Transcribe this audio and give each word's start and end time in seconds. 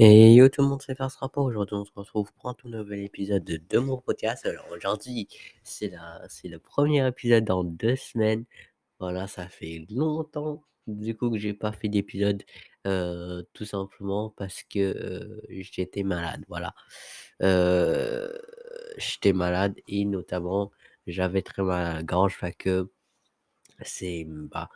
Et 0.00 0.34
yo 0.34 0.48
tout 0.48 0.62
le 0.62 0.68
monde, 0.68 0.82
c'est 0.82 0.96
ce 0.96 1.18
rapport. 1.18 1.44
Aujourd'hui, 1.44 1.74
on 1.76 1.84
se 1.84 1.90
retrouve 1.94 2.32
pour 2.34 2.48
un 2.50 2.54
tout 2.54 2.68
nouvel 2.68 3.00
épisode 3.00 3.44
de, 3.44 3.60
de 3.68 3.78
mon 3.78 3.98
podcast. 3.98 4.46
Alors 4.46 4.66
aujourd'hui, 4.70 5.28
c'est 5.64 5.88
la, 5.88 6.22
c'est 6.28 6.48
le 6.48 6.58
premier 6.60 7.06
épisode 7.06 7.44
dans 7.44 7.64
deux 7.64 7.96
semaines. 7.96 8.44
Voilà, 9.00 9.26
ça 9.28 9.48
fait 9.48 9.86
longtemps 9.90 10.62
du 10.86 11.16
coup 11.16 11.30
que 11.30 11.38
j'ai 11.38 11.54
pas 11.54 11.72
fait 11.72 11.88
d'épisode, 11.88 12.44
euh, 12.86 13.42
tout 13.54 13.64
simplement 13.66 14.30
parce 14.36 14.62
que 14.64 14.78
euh, 14.80 15.40
j'étais 15.50 16.02
malade. 16.04 16.44
Voilà, 16.48 16.74
Euh, 17.42 18.32
j'étais 18.98 19.32
malade 19.32 19.76
et 19.88 20.04
notamment 20.04 20.72
j'avais 21.06 21.42
très 21.42 21.62
mal 21.62 21.86
à 21.86 21.94
la 21.94 22.02
gorge, 22.04 22.34
fait 22.36 22.52
que 22.54 22.90
c'est 23.82 24.24
bah 24.28 24.70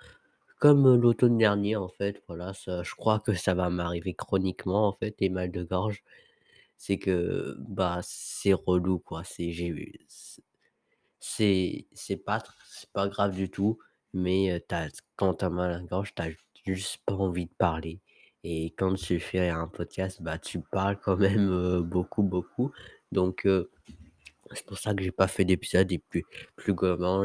comme, 0.62 0.94
l'automne 0.96 1.38
dernier, 1.38 1.74
en 1.76 1.88
fait, 1.88 2.22
voilà, 2.28 2.52
je 2.54 2.94
crois 2.94 3.18
que 3.20 3.34
ça 3.34 3.54
va 3.54 3.68
m'arriver 3.70 4.14
chroniquement, 4.14 4.86
en 4.88 4.92
fait, 4.92 5.16
les 5.20 5.28
mal 5.28 5.50
de 5.50 5.64
gorge. 5.64 6.04
C'est 6.78 6.98
que, 6.98 7.56
bah, 7.60 8.00
c'est 8.04 8.54
relou, 8.54 9.00
quoi. 9.00 9.24
C'est 9.24 9.52
j'ai 9.52 9.92
c'est 11.20 11.86
c'est 11.92 12.16
pas 12.16 12.42
c'est 12.68 12.90
pas 12.92 13.08
grave 13.08 13.32
du 13.34 13.50
tout, 13.50 13.78
mais, 14.14 14.64
quand 15.16 15.34
tu 15.34 15.44
as 15.44 15.50
mal 15.50 15.72
à 15.72 15.78
la 15.78 15.84
gorge, 15.84 16.14
tu 16.14 16.22
as 16.22 16.30
juste 16.66 16.98
pas 17.06 17.14
envie 17.14 17.46
de 17.46 17.52
parler 17.58 18.00
et 18.44 18.72
quand 18.78 18.94
tu 18.94 19.20
fais 19.20 19.48
un 19.50 19.68
podcast, 19.68 20.22
bah, 20.22 20.38
tu 20.38 20.60
parles 20.60 20.98
quand 21.00 21.16
même, 21.16 21.80
beaucoup, 21.82 22.22
beaucoup. 22.24 22.72
Donc, 23.12 23.46
c'est 24.54 24.66
pour 24.66 24.78
ça 24.78 24.94
que 24.94 25.02
j'ai 25.04 25.12
pas 25.12 25.28
fait 25.28 25.44
d'épisode 25.46 25.92
et 25.92 25.98
plus 26.00 26.24
plus 26.56 26.74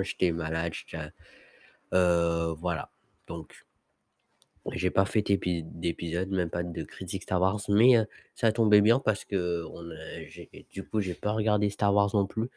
j'étais 0.04 0.32
malade, 0.34 0.74
j'étais, 0.76 1.06
heu, 1.94 2.54
voilà. 2.60 2.90
Donc 3.28 3.66
j'ai 4.74 4.90
pas 4.90 5.06
fait 5.06 5.22
d'épi 5.22 5.64
d'épisode, 5.64 6.30
même 6.30 6.50
pas 6.50 6.64
de 6.64 6.84
critique 6.84 7.24
Star 7.24 7.40
Wars, 7.42 7.62
mais 7.70 7.98
heu, 7.98 8.06
ça 8.36 8.52
tombait 8.52 8.82
bien 8.82 9.00
parce 9.00 9.24
qu'on 9.26 9.92
a 9.92 10.24
j'ai 10.28 10.50
du 10.72 10.84
coup, 10.84 11.00
j'ai 11.02 11.14
pas 11.14 11.32
regardé 11.32 11.70
Star 11.70 11.94
Wars 11.94 12.10
non 12.14 12.26
plus. 12.26 12.50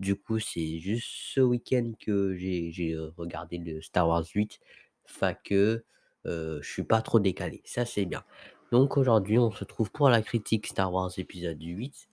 Du 0.00 0.16
coup, 0.16 0.38
c'est 0.40 0.78
juste 0.80 1.08
ce 1.34 1.40
week-end 1.42 1.92
que 2.00 2.34
j'ai 2.36 2.94
heu, 2.94 3.12
regardé 3.18 3.58
le 3.58 3.82
Star 3.82 4.08
Wars 4.08 4.24
8, 4.34 4.60
fait 5.06 5.38
que, 5.44 5.84
heu, 6.26 6.60
je 6.62 6.70
suis 6.72 6.84
pas 6.84 7.02
trop 7.02 7.20
décalé, 7.20 7.62
ça 7.64 7.84
c'est 7.86 8.06
bien. 8.06 8.24
Donc 8.72 8.96
aujourd'hui, 8.98 9.38
on 9.38 9.50
se 9.52 9.60
retrouve 9.60 9.90
pour 9.92 10.10
la 10.10 10.22
critique 10.22 10.66
Star 10.68 10.92
Wars 10.92 11.12
épisode 11.18 11.62
8, 11.62 12.08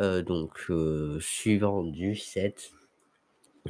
heu, 0.00 0.22
donc 0.22 0.70
suivant 1.20 1.84
du 1.84 2.16
7. 2.16 2.72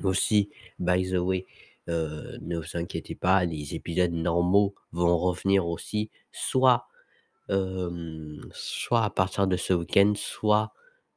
Aussi, 0.02 0.50
by 0.78 1.04
the 1.10 1.16
way, 1.18 1.46
heu, 1.88 2.38
ne 2.42 2.58
vous 2.58 2.76
inquiétez 2.76 3.14
pas, 3.16 3.44
les 3.44 3.74
épisodes 3.74 4.12
normaux 4.12 4.74
vont 4.92 5.18
revenir 5.18 5.66
aussi, 5.66 6.10
soit, 6.32 6.86
hem, 7.50 8.40
soit 8.52 9.04
à 9.04 9.10
partir 9.10 9.46
de 9.48 9.56
ce 9.58 9.72
week-end, 9.74 10.14
soit, 10.16 10.72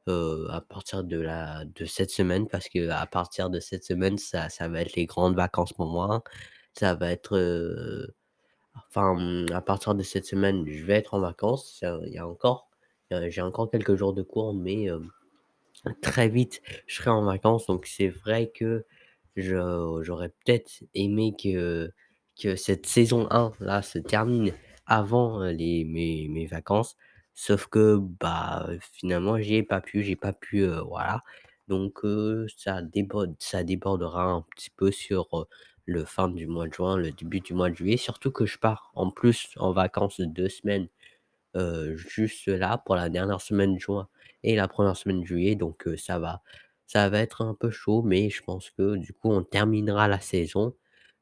heu, 0.08 0.46
à 0.50 0.60
partir 0.62 1.04
de 1.04 1.20
la 1.20 1.64
de 1.66 1.84
cette 1.86 2.10
semaine 2.10 2.48
parce 2.48 2.68
qu'à 2.70 3.06
partir 3.06 3.50
de 3.50 3.60
cette 3.60 3.84
semaine, 3.84 4.18
ça 4.18 4.48
ça 4.50 4.68
va 4.68 4.82
être 4.82 4.96
les 4.96 5.06
grandes 5.06 5.36
vacances 5.36 5.72
pour 5.74 5.86
moi. 5.88 6.22
Ça 6.74 6.94
va 6.96 7.10
être, 7.12 7.38
enfin, 8.90 9.14
mmh, 9.16 9.46
à 9.54 9.62
partir 9.62 9.94
de 9.96 10.02
cette 10.04 10.26
semaine, 10.26 10.66
je 10.68 10.84
vais 10.86 10.94
être 10.96 11.14
en 11.14 11.20
vacances. 11.20 11.84
Il 12.06 12.12
y 12.14 12.18
a 12.18 12.26
encore, 12.28 12.68
j'ai 13.30 13.42
encore 13.42 13.70
quelques 13.70 13.96
jours 13.96 14.14
de 14.14 14.22
cours, 14.22 14.54
mais, 14.54 14.88
très 16.02 16.28
vite, 16.30 16.62
je 16.88 16.96
serai 16.96 17.10
en 17.10 17.24
vacances 17.24 17.66
donc 17.66 17.86
c'est 17.86 18.08
vrai 18.10 18.50
que 18.54 18.84
j'aurais 19.40 20.30
peut-être 20.30 20.82
aimé 20.94 21.34
que 21.42 21.90
que 22.40 22.56
cette 22.56 22.86
saison 22.86 23.26
1 23.30 23.52
là 23.60 23.82
se 23.82 23.98
termine 23.98 24.52
avant, 24.86 25.44
les 25.44 25.84
mes 25.84 26.28
mes 26.28 26.46
vacances. 26.46 26.96
Sauf 27.34 27.66
que, 27.68 27.98
bah, 28.20 28.68
finalement 28.92 29.38
j'y 29.40 29.56
ai 29.56 29.62
pas 29.62 29.80
pu 29.80 30.02
j'ai 30.02 30.16
pas 30.16 30.32
pu, 30.32 30.66
voilà. 30.66 31.22
Donc 31.68 32.00
ça 32.56 32.82
déborde 32.82 33.34
ça 33.38 33.64
débordera 33.64 34.24
un 34.24 34.42
petit 34.56 34.70
peu 34.70 34.90
sur, 34.90 35.48
le 35.86 36.04
fin 36.04 36.28
du 36.28 36.46
mois 36.46 36.68
de 36.68 36.72
juin, 36.74 36.96
le 36.96 37.10
début 37.12 37.40
du 37.40 37.54
mois 37.54 37.70
de 37.70 37.74
juillet. 37.76 37.96
Surtout 37.96 38.30
que 38.30 38.46
je 38.46 38.58
pars 38.58 38.92
en 38.94 39.10
plus 39.10 39.48
en 39.56 39.72
vacances 39.72 40.20
de 40.20 40.26
2 40.26 40.48
semaines, 40.48 40.88
juste 41.96 42.46
là 42.48 42.78
pour 42.78 42.96
la 42.96 43.08
dernière 43.08 43.40
semaine 43.40 43.74
de 43.74 43.80
juin 43.80 44.08
et 44.44 44.56
la 44.56 44.68
première 44.68 44.96
semaine 44.96 45.20
de 45.22 45.26
juillet 45.26 45.56
donc 45.56 45.88
ça 45.98 46.18
va 46.18 46.42
ça 46.90 47.08
va 47.08 47.20
être 47.20 47.42
un 47.42 47.54
peu 47.54 47.70
chaud 47.70 48.02
mais 48.02 48.30
je 48.30 48.42
pense 48.42 48.70
que 48.70 48.96
du 48.96 49.12
coup 49.12 49.30
on 49.32 49.42
terminera 49.44 50.08
la 50.08 50.20
saison 50.20 50.74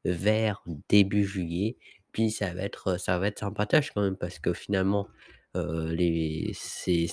vers 0.05 0.61
début 0.89 1.23
juillet. 1.25 1.77
Puis 2.11 2.31
ça 2.31 2.53
va 2.53 2.63
être, 2.63 2.97
ça 2.99 3.19
va 3.19 3.27
être 3.27 3.39
sympatoche 3.39 3.91
quand 3.91 4.01
même 4.01 4.17
parce 4.17 4.39
que 4.39 4.53
finalement, 4.53 5.07
heu, 5.55 5.91
les 5.93 6.51
c'est 6.55 7.07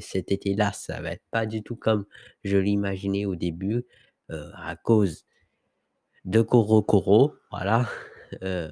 cet 0.00 0.30
été-là, 0.32 0.72
ça 0.72 1.00
va 1.00 1.12
être 1.12 1.24
pas 1.30 1.46
du 1.46 1.62
tout 1.62 1.76
comme 1.76 2.04
je 2.44 2.56
l'imaginais 2.58 3.24
au 3.26 3.34
début, 3.36 3.84
heu, 4.30 4.50
à 4.56 4.76
cause 4.76 5.24
de 6.24 6.42
Korokoro, 6.42 7.34
voilà, 7.50 7.88
heu 8.42 8.70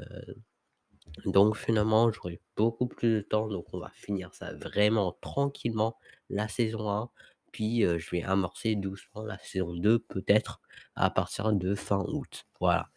donc 1.27 1.57
finalement, 1.57 2.11
j'aurai 2.13 2.41
beaucoup 2.57 2.87
plus 2.87 3.17
de 3.17 3.21
temps, 3.21 3.49
donc 3.49 3.67
on 3.73 3.79
va 3.79 3.91
finir 3.95 4.33
ça 4.35 4.53
vraiment 4.55 5.17
tranquillement, 5.21 5.97
la 6.31 6.49
saison 6.49 6.91
1, 6.91 7.11
puis, 7.55 7.83
je 7.83 8.11
vais 8.11 8.23
amorcer 8.25 8.77
doucement 8.77 9.23
la 9.25 9.39
saison 9.39 9.75
2 9.75 10.01
peut-être 10.01 10.61
à 10.97 11.11
partir 11.11 11.53
de 11.53 11.75
fin 11.77 12.05
août, 12.09 12.47
voilà. 12.61 12.91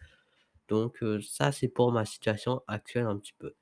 Donc, 0.69 1.03
ça 1.21 1.51
c'est 1.51 1.69
pour 1.69 1.91
ma 1.91 2.05
situation 2.05 2.61
actuelle 2.67 3.05
un 3.05 3.17
petit 3.17 3.33
peu. 3.37 3.53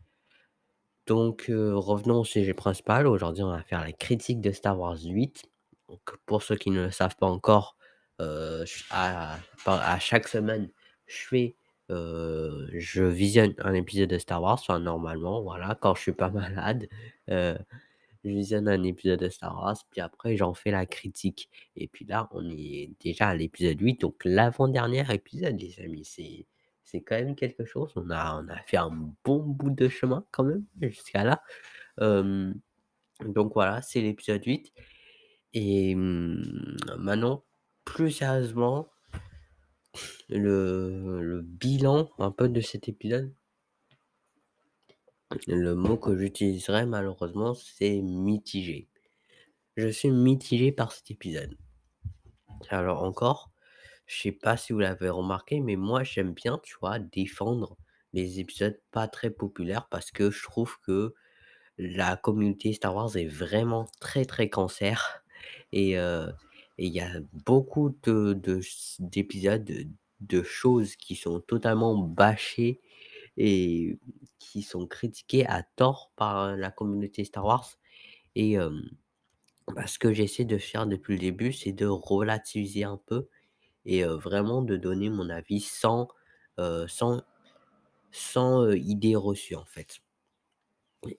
Donc, 1.08 1.46
revenons 1.50 2.22
au 2.22 2.26
sujet 2.26 2.54
principal. 2.54 3.08
Aujourd'hui, 3.08 3.44
on 3.44 3.52
va 3.52 3.62
faire 3.64 3.82
la 3.82 3.92
critique 3.92 4.42
de 4.42 4.52
Star 4.52 4.80
Wars 4.80 4.98
8. 5.04 5.44
Donc 5.90 6.02
pour 6.26 6.42
ceux 6.42 6.56
qui 6.56 6.72
ne 6.72 6.86
le 6.86 6.92
savent 6.92 7.16
pas 7.18 7.28
encore, 7.28 7.78
à 8.20 9.38
à 9.66 10.00
chaque 10.00 10.28
semaine, 10.28 10.70
je 11.08 11.18
fais, 11.28 11.56
je 11.90 13.04
visionne 13.04 13.54
un 13.60 13.74
épisode 13.74 14.10
de 14.10 14.18
Star 14.18 14.42
Wars, 14.42 14.54
enfin 14.60 14.80
normalement, 14.80 15.42
voilà, 15.44 15.78
quand 15.82 15.96
je 15.96 16.02
suis 16.02 16.12
pas 16.14 16.30
malade, 16.32 16.88
je 18.26 18.30
visionne 18.30 18.68
un 18.68 18.84
épisode 18.84 19.20
de 19.20 19.30
Star 19.30 19.56
Wars, 19.56 19.78
puis 19.92 20.02
après 20.02 20.36
j'en 20.38 20.54
fais 20.54 20.72
la 20.72 20.86
critique. 20.86 21.50
Et 21.76 21.88
puis 21.88 22.06
là, 22.06 22.28
on 22.32 22.50
est 22.50 22.92
déjà 23.00 23.30
à 23.30 23.36
l'épisode 23.36 23.80
8, 23.80 24.02
donc 24.02 24.16
l'avant-dernier 24.26 25.04
épisode, 25.14 25.60
les 25.60 25.80
amis. 25.80 26.06
C'est 26.06 26.46
c'est 26.84 27.02
quand 27.02 27.16
même 27.16 27.36
quelque 27.36 27.66
chose. 27.66 27.92
On 27.96 28.10
a 28.10 28.42
on 28.44 28.48
a 28.50 28.58
fait 28.68 28.78
un 28.78 28.92
bon 29.24 29.40
bout 29.44 29.72
de 29.72 29.88
chemin 29.90 30.26
quand 30.32 30.44
même 30.44 30.66
jusqu'à 30.82 31.24
là. 31.24 31.44
Donc 33.22 33.54
voilà, 33.54 33.82
c'est 33.82 34.02
l'épisode 34.02 34.44
8 34.46 34.74
et 35.54 35.96
mmh, 35.96 36.78
maintenant, 36.98 37.44
plus 37.86 38.12
sérieusement 38.12 38.90
le 40.30 41.22
le 41.22 41.42
bilan 41.42 42.10
un 42.20 42.32
peu 42.32 42.50
de 42.50 42.60
cet 42.62 42.90
épisode 42.90 43.34
le 45.48 45.76
mot 45.76 45.98
que 45.98 46.18
j'utiliserai 46.18 46.86
malheureusement, 46.86 47.54
c'est 47.54 48.02
mitigé. 48.02 48.90
Je 49.78 49.88
suis 49.90 50.12
mitigé 50.12 50.72
par 50.72 50.92
cet 50.92 51.12
épisode. 51.12 51.58
Alors 52.70 53.04
encore, 53.04 53.52
je 54.08 54.22
sais 54.24 54.32
pas 54.32 54.58
si 54.58 54.74
vous 54.74 54.80
l'avez 54.80 55.10
remarqué, 55.10 55.60
mais 55.62 55.76
moi 55.76 56.04
j'aime 56.04 56.34
bien, 56.34 56.60
tu 56.64 56.76
vois, 56.82 57.00
défendre 57.00 57.78
les 58.14 58.40
épisodes 58.40 58.80
pas 58.92 59.08
très 59.08 59.30
populaires 59.32 59.88
parce 59.90 60.12
que 60.12 60.32
je 60.32 60.44
trouve 60.44 60.78
que 60.82 61.14
la 61.78 62.18
communauté 62.18 62.74
Star 62.74 62.96
Wars 62.96 63.18
est 63.18 63.28
vraiment 63.28 63.88
très, 64.02 64.26
très 64.26 64.50
cancer 64.50 65.24
et 65.74 65.98
et 66.78 66.88
il 66.88 66.94
y 66.94 67.02
a 67.02 67.20
beaucoup 67.46 67.92
de 68.04 68.34
de 68.34 68.62
d'épisodes, 69.00 69.64
de 69.64 69.88
de 70.22 70.44
choses 70.44 70.96
qui 70.96 71.16
sont 71.16 71.42
totalement 71.42 71.98
bâchées 71.98 72.82
et 73.38 74.00
qui 74.40 74.62
sont 74.64 74.88
critiquées 74.88 75.46
à 75.48 75.64
tort 75.64 76.12
par 76.16 76.56
la 76.58 76.72
communauté 76.72 77.24
Star 77.26 77.46
Wars 77.46 77.68
et 78.36 78.58
bah, 79.76 79.88
ce 79.88 80.00
que 80.00 80.14
j'essaie 80.14 80.46
de 80.46 80.58
faire 80.58 80.88
depuis 80.88 81.14
le 81.14 81.20
début, 81.20 81.54
c'est 81.54 81.72
de 81.72 81.86
relativiser 81.88 82.84
un 82.84 82.98
peu 82.98 83.28
et 83.86 84.04
vraiment 84.06 84.62
de 84.64 84.78
donner 84.78 85.10
mon 85.10 85.30
avis 85.30 85.62
sans, 85.62 86.10
sans 86.88 87.24
sans, 88.12 88.64
heu, 88.66 88.78
idées 88.78 89.16
reçues, 89.16 89.56
en 89.56 89.66
fait. 89.66 90.02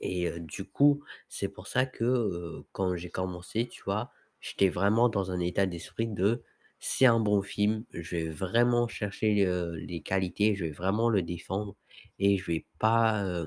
Et 0.01 0.31
du 0.41 0.65
coup, 0.65 1.03
c'est 1.29 1.49
pour 1.49 1.67
ça 1.69 1.87
que, 1.87 2.65
quand 2.73 2.97
j'ai 2.97 3.11
commencé, 3.11 3.67
tu 3.69 3.83
vois, 3.85 4.11
j'étais 4.41 4.69
vraiment 4.69 5.09
dans 5.09 5.31
un 5.31 5.41
état 5.41 5.67
d'esprit 5.67 6.09
de: 6.09 6.43
«C'est 6.81 7.07
un 7.07 7.21
bon 7.21 7.43
film, 7.43 7.85
je 7.93 8.17
vais 8.17 8.29
vraiment 8.29 8.87
chercher, 8.89 9.47
les 9.77 10.01
qualités, 10.03 10.55
je 10.55 10.65
vais 10.67 10.71
vraiment 10.71 11.09
le 11.09 11.23
défendre 11.23 11.75
et 12.19 12.37
je 12.39 12.45
vais 12.47 12.67
pas, 12.79 13.47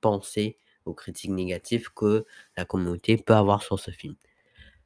penser 0.00 0.58
aux 0.86 0.94
critiques 0.94 1.30
négatives 1.30 1.90
que 1.94 2.24
la 2.56 2.64
communauté 2.66 3.16
peut 3.16 3.34
avoir 3.34 3.62
sur 3.62 3.78
ce 3.80 3.90
film». 3.92 4.16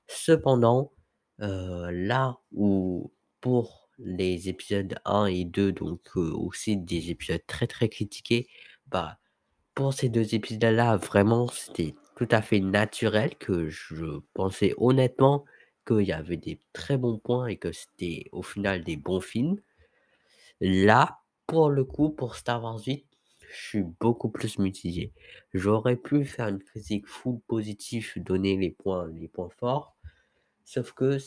Cependant, 0.09 0.93
là 1.41 2.39
où 2.53 3.13
pour 3.43 3.89
les 3.99 4.49
épisodes 4.51 4.97
1 5.07 5.27
et 5.27 5.45
2 5.47 5.73
donc 5.73 6.01
aussi 6.17 6.77
des 6.79 7.11
épisodes 7.11 7.43
très, 7.49 7.67
très 7.69 7.89
critiqués, 7.91 8.49
bah, 8.89 9.19
pour 9.75 9.95
ces 9.95 10.09
2 10.11 10.35
épisodes-là, 10.37 10.97
vraiment, 10.99 11.49
c'était 11.49 11.95
tout 12.17 12.29
à 12.33 12.43
fait 12.43 12.61
naturel, 12.61 13.37
que 13.39 13.69
je 13.71 14.21
pensais 14.35 14.75
honnêtement 14.79 15.45
qu'il 15.89 16.07
y 16.07 16.13
avait 16.13 16.37
des 16.37 16.61
très 16.75 16.99
bons 16.99 17.19
points 17.19 17.49
et 17.49 17.57
que 17.57 17.73
c'était 17.73 18.27
au 18.33 18.43
final 18.43 18.85
des 18.85 18.97
bons 18.97 19.23
films. 19.23 19.61
Là, 20.61 21.19
pour 21.47 21.71
le 21.71 21.85
coup, 21.85 22.11
pour 22.11 22.37
Star 22.37 22.63
Wars 22.63 22.81
8, 22.87 23.07
je 23.51 23.69
suis 23.69 23.83
beaucoup 24.01 24.29
plus 24.29 24.59
mitigé. 24.59 25.13
J'aurais 25.55 25.97
pu 25.97 26.25
faire 26.25 26.49
une 26.49 26.59
critique 26.59 27.07
full 27.07 27.41
positive, 27.47 28.13
donner 28.17 28.57
les 28.57 28.71
points 28.71 29.09
les 29.13 29.29
points 29.29 29.49
forts, 29.59 29.97
sauf 30.65 30.93
que 30.93 31.19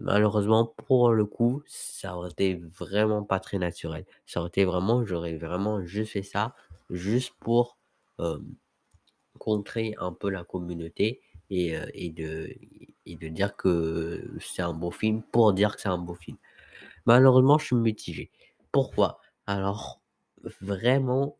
malheureusement, 0.00 0.66
pour 0.88 1.12
le 1.12 1.26
coup, 1.26 1.62
ça 1.66 2.16
aurait 2.16 2.30
été 2.30 2.56
vraiment 2.56 3.24
pas 3.24 3.40
très 3.40 3.58
naturel. 3.58 4.06
Ça 4.26 4.40
aurait 4.40 4.48
été 4.50 4.64
vraiment 4.66 5.04
j'aurais 5.06 5.36
vraiment 5.38 5.84
juste 5.86 6.12
fait 6.12 6.22
ça, 6.24 6.54
juste 6.90 7.34
pour, 7.40 7.78
hem, 8.20 8.56
contrer 9.38 9.94
un 9.98 10.12
peu 10.12 10.30
la 10.30 10.44
communauté 10.44 11.20
et 11.50 11.76
heu 11.76 11.86
et 11.94 12.10
de 12.10 12.54
de 13.16 13.28
dire 13.28 13.56
que 13.56 14.30
c'est 14.40 14.62
un 14.62 14.74
bon 14.74 14.90
film 14.90 15.22
pour 15.32 15.52
dire 15.52 15.76
que 15.76 15.82
c'est 15.82 15.88
un 15.88 15.98
bon 15.98 16.14
film. 16.14 16.36
Malheureusement, 17.06 17.58
je 17.58 17.66
suis 17.66 17.76
mitigé. 17.76 18.30
Pourquoi? 18.72 19.20
Alors, 19.46 20.00
vraiment, 20.62 21.36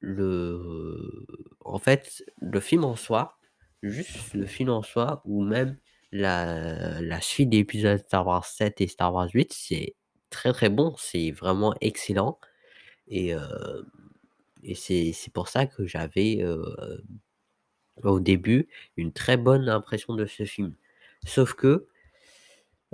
le 0.00 1.26
en 1.64 1.78
fait, 1.78 2.24
le 2.40 2.60
film 2.60 2.84
en 2.84 2.96
soi, 2.96 3.38
juste 3.82 4.34
le 4.34 4.46
film 4.46 4.70
en 4.70 4.82
soi 4.82 5.22
ou 5.24 5.42
même 5.44 5.76
la 6.12 7.00
la 7.00 7.20
suite 7.20 7.50
des 7.50 7.58
épisodes 7.58 7.98
Star 8.00 8.26
Wars 8.26 8.44
7 8.46 8.80
et 8.80 8.88
Star 8.88 9.12
Wars 9.14 9.28
8, 9.34 9.52
c'est 9.52 9.94
très, 10.30 10.52
très 10.52 10.68
bon, 10.70 10.94
c'est 10.98 11.30
vraiment 11.32 11.74
excellent 11.80 12.38
et 13.08 13.34
heu 13.34 13.40
et 14.62 14.74
c'est 14.74 15.32
pour 15.32 15.48
ça 15.48 15.66
que 15.66 15.86
j'avais, 15.86 16.40
heu, 16.42 16.62
au 18.04 18.20
début, 18.20 18.68
une 18.96 19.12
très 19.12 19.36
bonne 19.36 19.68
impression 19.68 20.14
de 20.14 20.26
ce 20.26 20.44
film. 20.44 20.74
Sauf 21.26 21.54
que 21.54 21.86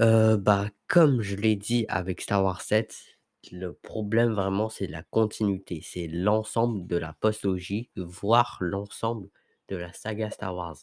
Heu, 0.00 0.36
bah, 0.36 0.68
comme 0.88 1.20
je 1.22 1.36
l'ai 1.36 1.56
dit 1.56 1.84
avec 1.88 2.20
Star 2.20 2.42
Wars 2.44 2.60
7, 2.62 2.96
le 3.52 3.72
problème 3.74 4.32
vraiment 4.32 4.68
c'est 4.68 4.86
la 4.86 5.02
continuité, 5.02 5.80
c'est 5.82 6.06
l'ensemble 6.08 6.86
de 6.86 6.96
la 6.96 7.12
postlogie, 7.14 7.90
voire 7.96 8.58
l'ensemble 8.60 9.28
de 9.68 9.76
la 9.76 9.92
saga 9.92 10.30
Star 10.30 10.54
Wars. 10.56 10.76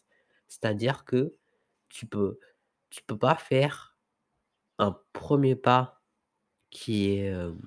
C'est-à-dire 0.48 1.06
que 1.06 1.36
tu 1.90 2.06
peux 2.08 2.40
tu 2.90 3.02
peux 3.04 3.18
pas 3.18 3.36
faire 3.36 3.98
un 4.80 4.98
premier 5.14 5.56
pas 5.56 6.02
qui 6.72 7.12
est, 7.12 7.28
hem, 7.28 7.60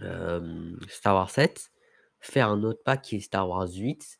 hem, 0.00 0.78
Star 0.88 1.14
Wars 1.14 1.30
7, 1.30 1.70
faire 2.20 2.48
un 2.48 2.62
autre 2.62 2.82
pas 2.84 2.96
qui 2.96 3.16
est 3.16 3.20
Star 3.20 3.48
Wars 3.48 3.68
8, 3.72 4.18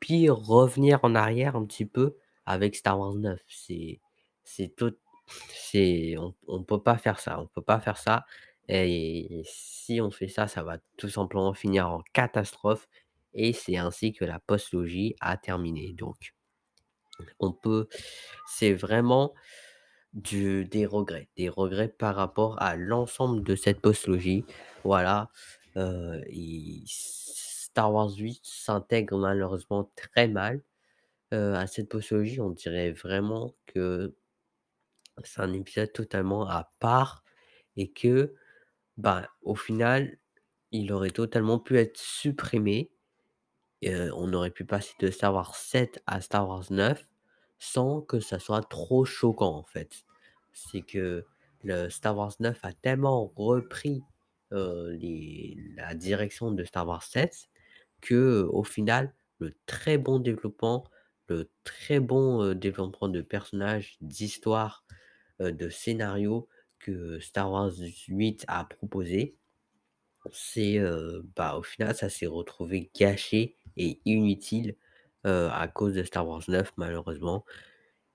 puis 0.00 0.28
revenir 0.30 1.00
en 1.02 1.14
arrière 1.14 1.56
un 1.56 1.64
petit 1.64 1.86
peu 1.86 2.16
avec 2.46 2.76
Star 2.76 2.98
Wars 2.98 3.14
9. 3.14 3.40
C'est 3.48 4.00
c'est 4.44 4.74
tot 4.76 4.98
c'est 5.50 6.16
on 6.18 6.34
on 6.48 6.62
peut 6.62 6.82
pas 6.82 6.98
faire 6.98 7.18
ça, 7.20 7.40
on 7.40 7.46
peut 7.46 7.62
pas 7.62 7.80
faire 7.80 7.98
ça 7.98 8.26
et 8.68 9.42
si 9.46 10.00
on 10.00 10.10
fait 10.10 10.28
ça, 10.28 10.48
ça 10.48 10.62
va 10.62 10.78
tout 10.96 11.08
simplement 11.10 11.54
finir 11.54 11.88
en 11.90 12.02
catastrophe 12.12 12.88
et 13.34 13.52
c'est 13.52 13.76
ainsi 13.76 14.12
que 14.12 14.24
la 14.24 14.38
postlogie 14.38 15.16
a 15.20 15.36
terminé. 15.36 15.92
Donc 15.94 16.34
on 17.40 17.52
peut 17.52 17.88
c'est 18.46 18.74
vraiment 18.74 19.34
du 20.12 20.64
des 20.66 20.86
regrets, 20.86 21.28
des 21.36 21.48
regrets 21.48 21.88
par 21.88 22.14
rapport 22.16 22.60
à 22.62 22.76
l'ensemble 22.76 23.42
de 23.42 23.56
cette 23.56 23.80
postlogie. 23.80 24.44
Voilà, 24.84 25.30
et 25.76 26.82
Star 26.86 27.92
Wars 27.92 28.14
8 28.16 28.40
s'intègre 28.44 29.18
malheureusement 29.18 29.90
très 29.96 30.28
mal, 30.28 30.62
à 31.34 31.66
cette 31.66 31.88
postlogie. 31.88 32.40
On 32.40 32.50
dirait 32.50 32.92
vraiment 32.92 33.54
que 33.66 34.14
c'est 35.22 35.40
un 35.40 35.52
épisode 35.52 35.92
totalement 35.92 36.48
à 36.48 36.72
part 36.80 37.22
et 37.76 37.90
que, 37.92 38.34
bah, 38.96 39.28
au 39.42 39.54
final, 39.54 40.18
il 40.72 40.92
aurait 40.92 41.10
totalement 41.10 41.58
pu 41.58 41.78
être 41.78 41.98
supprimé. 41.98 42.90
On 43.82 44.32
aurait 44.32 44.50
pu 44.50 44.64
passer 44.64 44.94
de 45.00 45.10
Star 45.10 45.34
Wars 45.34 45.54
7 45.54 46.02
à 46.06 46.20
Star 46.20 46.48
Wars 46.48 46.66
9 46.70 47.06
sans 47.58 48.00
que 48.00 48.20
ça 48.20 48.38
soit 48.38 48.62
trop 48.68 49.04
choquant, 49.04 49.56
en 49.56 49.64
fait. 49.64 50.04
C'est 50.52 50.82
que 50.82 51.24
Star 51.90 52.16
Wars 52.16 52.34
9 52.40 52.58
a 52.62 52.72
tellement 52.72 53.32
repris, 53.36 54.02
la 54.50 55.94
direction 55.94 56.50
de 56.52 56.64
Star 56.64 56.86
Wars 56.86 57.02
7 57.02 57.48
que, 58.00 58.48
au 58.50 58.64
final, 58.64 59.14
le 59.38 59.52
très 59.66 59.98
bon 59.98 60.18
développement, 60.18 60.84
le 61.28 61.50
très 61.64 62.00
bon, 62.00 62.54
développement 62.54 63.08
de 63.08 63.20
personnages, 63.22 63.96
d'histoire, 64.00 64.84
heu, 65.40 65.52
de 65.52 65.68
scénario 65.68 66.48
que 66.78 67.18
Star 67.20 67.50
Wars 67.50 67.72
8 68.08 68.44
a 68.48 68.64
proposé, 68.64 69.36
c'est, 70.32 70.78
bah, 71.36 71.56
au 71.56 71.62
final, 71.62 71.94
ça 71.94 72.08
s'est 72.08 72.26
retrouvé 72.26 72.90
gâché 72.98 73.56
et 73.76 74.00
inutile, 74.04 74.76
à 75.24 75.68
cause 75.72 75.94
de 75.94 76.02
Star 76.02 76.26
Wars 76.28 76.42
9 76.48 76.72
malheureusement. 76.76 77.44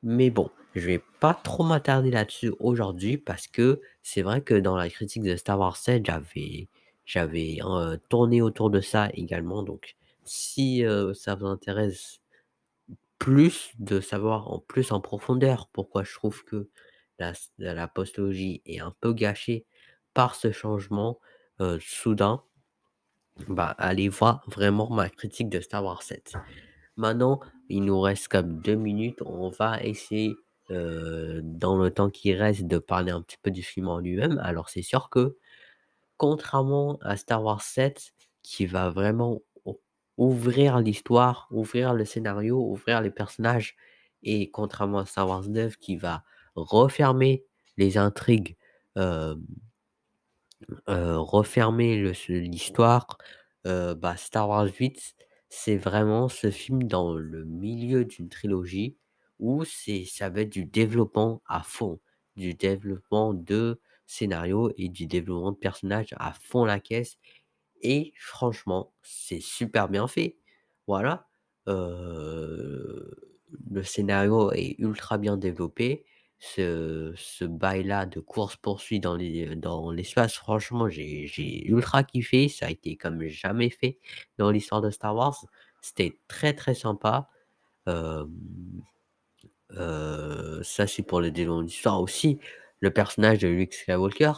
Mais 0.04 0.30
bon, 0.30 0.50
je 0.76 0.88
vais 0.88 1.02
pas 1.20 1.34
trop 1.34 1.64
m'attarder 1.64 2.12
là-dessus 2.12 2.54
aujourd'hui 2.60 3.18
parce 3.18 3.48
que 3.48 3.82
c'est 4.04 4.22
vrai 4.22 4.42
que 4.42 4.54
dans 4.56 4.76
la 4.76 4.90
critique 4.90 5.24
de 5.24 5.36
Star 5.36 5.60
Wars 5.60 5.78
7, 5.78 6.04
j'avais 7.06 7.60
tourné 8.10 8.42
autour 8.42 8.70
de 8.70 8.82
ça 8.82 9.10
également 9.14 9.64
donc 9.64 9.96
si, 10.24 10.84
ça 11.16 11.36
vous 11.36 11.48
intéresse 11.48 12.22
plus 13.20 13.72
de 13.80 14.02
savoir 14.02 14.50
en 14.52 14.60
plus 14.60 14.92
en 14.92 15.02
profondeur 15.02 15.70
pourquoi 15.74 16.04
je 16.04 16.14
trouve 16.16 16.44
que 16.46 16.70
la 17.60 17.88
postologie 17.88 18.62
est 18.66 18.80
un 18.80 18.94
peu 19.02 19.14
gâchée 19.14 19.66
par 20.14 20.36
ce 20.36 20.52
changement, 20.52 21.20
heu, 21.62 21.80
soudain, 21.82 22.44
bah, 23.48 23.76
allez 23.78 24.10
voir 24.10 24.44
vraiment 24.48 24.90
ma 24.90 25.10
critique 25.10 25.50
de 25.50 25.60
Star 25.62 25.84
Wars 25.84 26.04
7. 26.04 26.34
Maintenant, 26.98 27.40
il 27.70 27.84
nous 27.86 28.00
reste 28.02 28.28
comme 28.30 28.62
2 28.62 28.76
minutes, 28.76 29.22
on 29.26 29.50
va 29.50 29.82
essayer, 29.84 30.36
heu, 30.72 31.42
dans 31.44 31.78
le 31.78 31.92
temps 31.92 32.10
qui 32.10 32.34
reste, 32.34 32.68
de 32.68 32.78
parler 32.80 33.12
un 33.12 33.22
petit 33.22 33.38
peu 33.42 33.52
du 33.52 33.64
film 33.64 33.88
en 33.90 34.00
lui-même. 34.00 34.40
Alors 34.44 34.70
c'est 34.70 34.82
sûr 34.84 35.10
que 35.10 35.38
Contrairement 36.18 37.00
à 37.02 37.18
Star 37.18 37.44
Wars 37.44 37.62
7 37.62 38.12
qui 38.44 38.66
va 38.68 38.90
vraiment 38.90 39.42
ouvrir 40.20 40.80
l'histoire, 40.80 41.48
ouvrir 41.50 41.94
le 41.94 42.06
scénario, 42.06 42.60
ouvrir 42.60 43.02
les 43.02 43.10
personnages 43.10 43.76
et 44.22 44.52
contrairement 44.52 45.00
à 45.00 45.06
Star 45.06 45.28
Wars 45.30 45.48
9 45.48 45.78
qui 45.78 45.96
va 45.96 46.24
refermer 46.56 47.46
les 47.78 47.98
intrigues, 47.98 48.58
refermer 50.88 52.14
l'histoire, 52.28 53.18
bah, 53.64 54.18
Star 54.18 54.50
Wars 54.50 54.68
8, 54.68 55.16
c'est 55.48 55.78
vraiment 55.78 56.28
ce 56.28 56.52
film 56.52 56.84
dans 56.84 57.16
le 57.16 57.46
milieu 57.46 58.04
d'une 58.04 58.28
trilogie 58.28 58.98
où 59.40 59.64
ça 59.64 60.30
va 60.30 60.42
être 60.42 60.52
du 60.52 60.66
développement 60.66 61.42
à 61.48 61.64
fond, 61.64 62.02
du 62.36 62.54
développement 62.56 63.34
de 63.34 63.80
scénario 64.06 64.72
et 64.78 64.90
du 64.90 65.08
développement 65.08 65.54
de 65.54 65.58
personnages 65.58 66.14
à 66.18 66.34
fond 66.34 66.66
la 66.66 66.82
caisse 66.82 67.18
et 67.82 68.14
franchement, 68.18 68.94
c'est 69.04 69.42
super 69.42 69.90
bien 69.90 70.08
fait. 70.08 70.38
Voilà, 70.88 71.28
le 71.68 73.14
scénario 73.84 74.52
est 74.52 74.76
ultra 74.80 75.18
bien 75.18 75.38
développé. 75.38 76.06
Ce 76.42 77.14
ce 77.18 77.44
bail-là 77.46 78.06
de 78.06 78.22
course-poursuite 78.22 79.04
dans 79.04 79.16
les 79.16 79.56
dans 79.58 79.92
l'espace, 79.92 80.36
franchement, 80.36 80.88
j'ai 80.90 81.66
ultra 81.68 82.04
kiffé. 82.04 82.48
Ça 82.50 82.68
a 82.68 82.70
été 82.70 82.96
comme 82.96 83.22
jamais 83.28 83.70
fait 83.70 84.00
dans 84.38 84.50
l'histoire 84.52 84.82
de 84.82 84.90
Star 84.90 85.16
Wars. 85.16 85.46
C'était 85.82 86.18
très, 86.28 86.54
très 86.54 86.76
sympa. 86.76 87.30
Ça, 87.86 88.26
c'est 90.88 91.04
pour 91.04 91.22
le 91.22 91.32
développement 91.32 91.62
de 91.64 91.68
l'histoire. 91.68 92.02
Aussi, 92.02 92.40
le 92.80 92.92
personnage 92.92 93.40
de 93.40 93.48
Luke 93.48 93.74
Skywalker, 93.74 94.34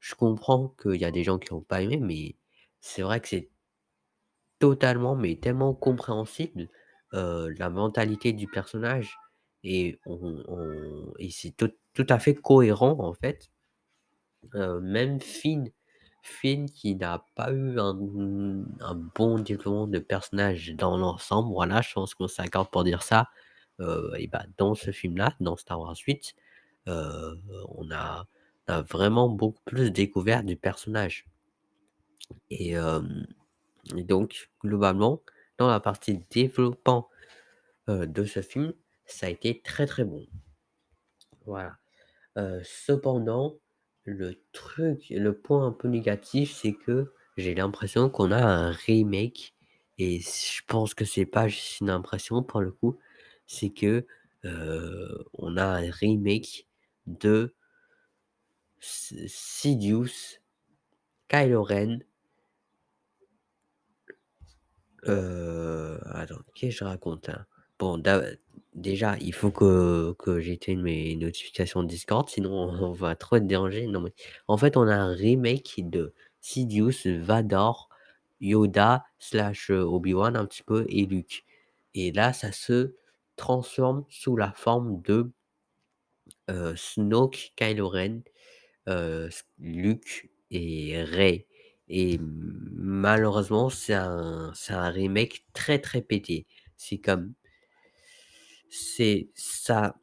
je 0.00 0.14
comprends 0.14 0.68
qu'il 0.80 0.96
y 0.96 1.04
a 1.04 1.10
des 1.10 1.24
gens 1.24 1.38
qui 1.38 1.52
ont 1.52 1.60
pas 1.62 1.82
aimé, 1.82 1.98
mais 2.00 2.36
c'est 2.82 3.02
vrai 3.02 3.20
que 3.20 3.28
c'est 3.28 3.50
Totalement, 4.60 5.16
mais 5.16 5.36
tellement 5.36 5.74
compréhensible, 5.74 6.68
la 7.12 7.68
mentalité 7.68 8.32
du 8.32 8.46
personnage 8.46 9.18
et 9.64 9.98
on 10.06 11.12
et 11.18 11.30
c'est 11.30 11.50
tout 11.56 11.72
tout 11.94 12.06
à 12.08 12.18
fait 12.20 12.34
cohérent, 12.36 12.96
en 13.00 13.12
fait. 13.12 13.50
Même 14.54 15.20
Finn 15.20 15.70
Finn 16.22 16.66
qui 16.70 16.94
n'a 16.94 17.24
pas 17.34 17.52
eu 17.52 17.78
un, 17.80 17.94
bon 19.14 19.38
développement 19.40 19.88
de 19.88 19.98
personnage 19.98 20.72
dans 20.76 20.96
l'ensemble, 20.96 21.52
voilà, 21.52 21.80
je 21.82 21.92
pense 21.92 22.14
qu'on 22.14 22.28
s'accorde 22.28 22.70
pour 22.70 22.84
dire 22.84 23.02
ça. 23.02 23.28
Et 24.18 24.28
bah, 24.28 24.44
dans 24.58 24.74
ce 24.76 24.92
film-là, 24.92 25.34
dans 25.40 25.56
Star 25.56 25.80
Wars 25.80 25.96
8, 26.06 26.34
heu, 26.88 27.40
on 27.68 27.90
a 27.90 28.26
on 28.68 28.72
a 28.74 28.82
vraiment 28.82 29.28
beaucoup 29.28 29.62
plus 29.64 29.90
découvert 29.90 30.44
du 30.44 30.56
personnage 30.56 31.26
et 32.50 32.74
donc 34.04 34.50
globalement, 34.64 35.22
dans 35.58 35.68
la 35.68 35.80
partie 35.80 36.20
développant 36.30 37.08
de 37.88 38.24
ce 38.24 38.42
film, 38.42 38.72
ça 39.06 39.26
a 39.26 39.28
été 39.28 39.60
très, 39.62 39.86
très 39.86 40.04
bon. 40.04 40.26
Voilà. 41.46 41.78
Cependant, 42.64 43.58
le 44.04 44.34
truc 44.52 45.10
le 45.10 45.36
point 45.36 45.66
un 45.66 45.72
peu 45.72 45.88
négatif, 45.88 46.52
c'est 46.52 46.72
que 46.72 47.12
j'ai 47.36 47.54
l'impression 47.54 48.10
qu'on 48.10 48.30
a 48.30 48.42
un 48.42 48.70
remake 48.70 49.54
et 49.98 50.20
je 50.20 50.62
pense 50.66 50.94
que 50.94 51.04
c'est 51.04 51.26
pas 51.26 51.48
juste 51.48 51.80
une 51.80 51.90
impression 51.90 52.42
pour 52.42 52.60
le 52.60 52.72
coup, 52.72 52.98
c'est 53.46 53.70
que, 53.70 54.06
on 54.44 55.56
a 55.56 55.64
un 55.64 55.90
remake 55.90 56.66
de 57.06 57.54
Sidious, 58.80 60.38
Kylo 61.28 61.62
Ren 61.62 61.98
Heu, 65.06 65.98
attends, 66.12 66.36
qu'est-ce 66.54 66.76
que 66.76 66.78
je 66.80 66.84
raconte, 66.84 67.28
hein? 67.28 67.44
Bon, 67.78 67.98
déjà, 68.74 69.16
il 69.20 69.32
faut 69.34 69.50
que 69.50 70.14
que 70.18 70.40
j'éteigne 70.40 70.80
mes 70.82 71.16
notifications 71.16 71.82
Discord, 71.82 72.28
sinon 72.28 72.52
on 72.82 72.92
va 72.92 73.16
trop 73.16 73.36
être 73.36 73.46
dérangé. 73.46 73.86
Non, 73.86 74.00
mais 74.00 74.12
en 74.48 74.56
fait, 74.56 74.76
on 74.76 74.86
a 74.88 74.94
un 74.94 75.12
remake 75.14 75.74
de 75.90 76.14
Sidious, 76.40 76.92
Vador, 77.06 77.88
Yoda 78.40 79.04
slash, 79.18 79.70
heu, 79.70 79.80
Obi-Wan 79.82 80.36
un 80.36 80.46
petit 80.46 80.62
peu 80.62 80.84
et 80.88 81.06
Luke 81.06 81.44
et 81.94 82.10
là, 82.12 82.32
ça 82.32 82.52
se 82.52 82.94
transforme 83.36 84.04
sous 84.08 84.36
la 84.36 84.52
forme 84.52 85.02
de, 85.02 85.30
heu, 86.48 86.74
Snoke, 86.76 87.52
Kylo 87.56 87.88
Ren, 87.88 88.22
heu, 88.88 89.28
s 89.30 89.44
Luke 89.58 90.30
et 90.50 91.02
Rey 91.04 91.46
et 91.88 92.18
malheureusement, 92.92 93.70
c'est 93.70 93.94
un 93.94 94.52
un 94.70 94.90
remake 94.90 95.44
très, 95.54 95.78
très 95.80 96.02
pété. 96.02 96.46
C'est 96.76 96.98
comme 96.98 97.34
c'est 98.70 99.28
ça 99.34 99.94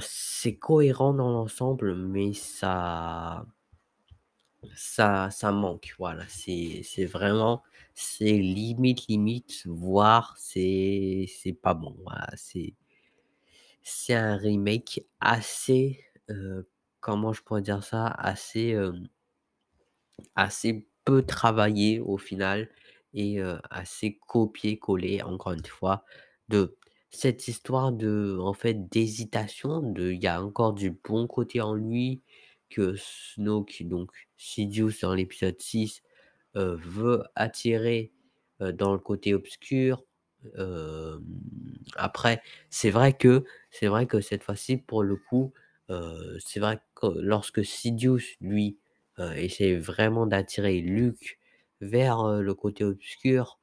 c'est 0.00 0.56
cohérent 0.56 1.14
dans 1.14 1.30
l'ensemble, 1.32 1.94
mais 1.96 2.32
ça 2.34 3.46
ça 4.76 5.30
ça 5.30 5.50
manque, 5.52 5.94
voilà. 5.98 6.24
C'est 6.28 7.06
vraiment 7.06 7.62
c'est 7.94 8.32
limite, 8.38 9.06
limite, 9.08 9.62
voire 9.66 10.36
c'est 10.38 11.26
pas 11.62 11.74
bon, 11.74 11.96
voilà. 12.04 12.28
C'est 12.36 12.74
c'est 13.82 14.14
un 14.14 14.36
remake 14.36 15.04
assez, 15.20 16.04
heu, 16.30 16.68
comment 17.00 17.32
je 17.32 17.42
pourrais 17.42 17.62
dire 17.62 17.84
ça? 17.84 18.06
Assez, 18.08 18.70
hem 18.70 19.08
assez 20.36 20.86
peu 21.04 21.22
travaillé 21.22 22.00
au 22.00 22.18
final 22.18 22.68
et 23.14 23.40
assez 23.70 24.18
copié-collé 24.26 25.22
encore 25.22 25.52
une 25.52 25.64
fois 25.66 26.04
de 26.48 26.76
cette 27.10 27.48
histoire 27.48 27.92
de 27.92 28.38
en 28.40 28.54
fait 28.54 28.88
d'hésitation, 28.90 29.80
de 29.82 30.12
il 30.12 30.22
y 30.22 30.28
encore 30.28 30.72
du 30.74 30.90
bon 30.92 31.26
côté 31.28 31.60
en 31.60 31.74
lui 31.74 32.22
que 32.70 32.96
Snoke 32.96 33.82
donc 33.84 34.10
Sidious 34.36 34.92
dans 35.02 35.14
l'épisode 35.14 35.60
6, 35.60 36.02
heu, 36.56 36.76
veut 36.84 37.22
attirer, 37.36 38.12
dans 38.60 38.92
le 38.92 38.98
côté 38.98 39.34
obscur. 39.34 40.04
Après 41.96 42.42
c'est 42.70 42.90
vrai 42.90 43.12
que 43.14 43.44
c'est 43.70 43.86
vrai 43.88 44.06
que 44.06 44.20
cette 44.20 44.42
fois-ci 44.44 44.76
pour 44.78 45.02
le 45.02 45.16
coup, 45.16 45.52
c'est 46.44 46.60
vrai 46.60 46.80
que 46.94 47.06
lorsque 47.20 47.64
Sidious 47.64 48.20
lui 48.40 48.78
essayer 49.36 49.76
vraiment 49.76 50.26
d'attirer 50.26 50.80
Luke 50.80 51.38
vers, 51.80 52.40
le 52.40 52.54
côté 52.54 52.84
obscur. 52.84 53.60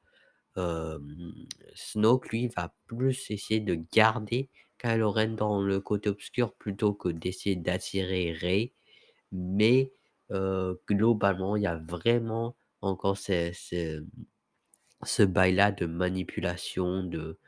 Snoke 1.74 2.28
lui 2.30 2.48
va 2.48 2.74
plus 2.86 3.30
essayer 3.30 3.60
de 3.60 3.78
garder 3.92 4.48
Kylo 4.78 5.10
Ren 5.10 5.34
dans 5.36 5.62
le 5.62 5.80
côté 5.80 6.10
obscur 6.10 6.54
plutôt 6.54 6.94
que 6.94 7.08
d'essayer 7.08 7.56
d'attirer 7.56 8.32
Rey. 8.32 8.72
Mais, 9.32 9.92
globalement, 10.88 11.56
il 11.56 11.62
y 11.62 11.66
a 11.66 11.76
vraiment 11.76 12.56
encore 12.80 13.18
ce 13.18 14.02
bail-là 15.22 15.72
de 15.72 15.86
manipulation, 15.86 17.02
de 17.04 17.38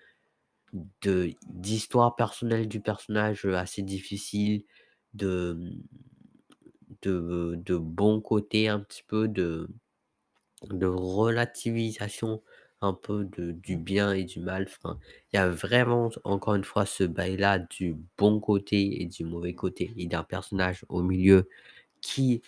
d'histoire 1.48 2.16
personnelle 2.16 2.66
du 2.66 2.80
personnage, 2.80 3.44
assez 3.46 3.82
difficile, 3.82 4.64
de, 5.12 5.56
de 7.10 7.76
bons 7.76 8.20
côtés 8.20 8.68
un 8.68 8.80
petit 8.80 9.02
peu, 9.06 9.28
de 9.28 9.68
de 10.70 10.86
relativisation 10.86 12.42
un 12.80 12.92
peu 12.94 13.24
de 13.24 13.52
du 13.52 13.76
bien 13.76 14.12
et 14.12 14.24
du 14.24 14.40
mal. 14.40 14.66
Enfin, 14.68 14.98
il 15.32 15.36
y 15.36 15.38
a 15.38 15.48
vraiment 15.48 16.10
encore 16.24 16.54
une 16.54 16.64
fois 16.64 16.86
ce 16.86 17.04
bail-là 17.04 17.58
du 17.58 17.96
bon 18.18 18.40
côté 18.40 19.02
et 19.02 19.06
du 19.06 19.24
mauvais 19.24 19.54
côté 19.54 19.92
et 19.96 20.06
d'un 20.06 20.24
personnage 20.24 20.84
au 20.88 21.02
milieu 21.02 21.48
qui 22.02 22.42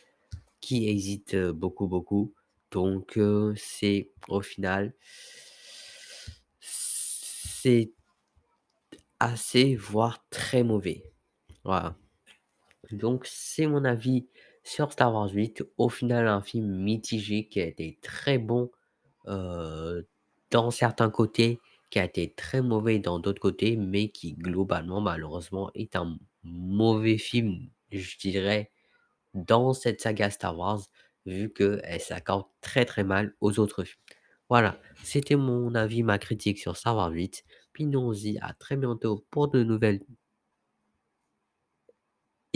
qui 0.61 0.89
hésite, 0.89 1.37
beaucoup, 1.37 1.89
beaucoup. 1.89 2.35
Donc 2.73 3.19
c'est 3.57 4.11
au 4.29 4.43
final 4.43 4.95
c'est 6.61 7.93
assez, 9.21 9.75
voire 9.77 10.25
très 10.31 10.63
mauvais. 10.63 11.03
Voilà. 11.65 11.97
Donc 12.93 13.27
c'est 13.27 13.67
mon 13.67 13.85
avis 13.85 14.27
sur 14.67 14.93
Star 14.93 15.15
Wars 15.15 15.31
8. 15.31 15.65
Au 15.79 15.89
final, 15.89 16.27
un 16.29 16.43
film 16.43 16.67
mitigé 16.67 17.49
qui 17.49 17.61
a 17.61 17.67
été 17.67 17.99
très 18.03 18.39
bon, 18.39 18.71
heu, 19.29 20.07
dans 20.51 20.71
certains 20.71 21.11
côtés, 21.11 21.61
qui 21.91 21.99
a 22.01 22.05
été 22.05 22.33
très 22.35 22.63
mauvais 22.63 22.99
dans 22.99 23.19
d'autres 23.21 23.41
côtés, 23.41 23.77
mais 23.77 24.09
qui 24.11 24.35
globalement, 24.35 25.01
malheureusement, 25.01 25.71
est 25.75 25.97
un 25.97 26.19
mauvais 26.43 27.19
film, 27.19 27.69
je 27.93 28.19
dirais, 28.19 28.71
dans 29.35 29.73
cette 29.73 30.01
saga 30.01 30.31
Star 30.31 30.59
Wars, 30.59 30.81
vu 31.27 31.53
qu'elle 31.53 32.01
s'accorde 32.01 32.47
très, 32.61 32.85
très 32.85 33.05
mal 33.05 33.35
aux 33.41 33.59
autres 33.61 33.85
films. 33.85 34.01
Voilà, 34.49 34.79
c'était 35.03 35.37
mon 35.37 35.75
avis, 35.75 36.03
ma 36.03 36.19
critique 36.19 36.59
sur 36.59 36.77
Star 36.77 36.97
Wars 36.97 37.11
8. 37.11 37.45
Puis 37.73 37.87
nous 37.87 38.01
on 38.01 38.13
à 38.43 38.53
très 38.55 38.77
bientôt 38.77 39.25
pour 39.31 39.49
de 39.49 39.63
nouvelles 39.65 40.01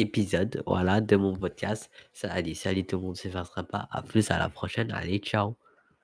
épisodes, 0.00 0.62
voilà, 0.66 1.00
de 1.00 1.16
mon 1.16 1.36
podcast. 1.36 1.90
Salut 2.12 2.86
tout 2.86 2.96
le 2.96 3.02
monde, 3.02 3.16
c'est 3.16 3.30
Rapa, 3.32 3.88
à 3.90 4.02
plus, 4.02 4.30
à 4.30 4.38
la 4.38 4.48
prochaine, 4.48 4.90
allez, 4.92 5.18
ciao. 5.18 5.59